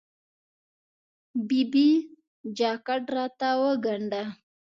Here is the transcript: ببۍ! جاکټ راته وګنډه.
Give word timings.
ببۍ! 1.47 1.91
جاکټ 2.57 3.03
راته 3.15 3.49
وګنډه. 3.61 4.23